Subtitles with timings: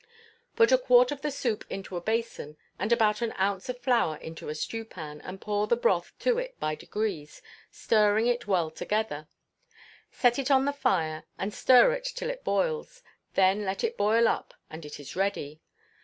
[0.55, 4.15] Put a quart of the soup into a basin, and about an ounce of flour
[4.17, 9.27] into a stewpan, and pour the broth to it by degrees, stirring it well together;
[10.09, 13.03] set it on the fire, and stir it till it boils,
[13.35, 15.61] then let it boil up, and it is ready.